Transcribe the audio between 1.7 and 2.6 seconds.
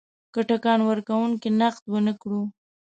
ونه کړو.